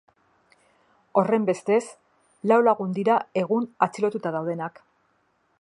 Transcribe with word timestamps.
Horrenbestez, 1.21 1.83
lau 2.53 2.59
lagun 2.69 2.97
dira 2.99 3.21
egun 3.45 3.71
atxilotuta 3.89 4.37
daudenak. 4.39 4.87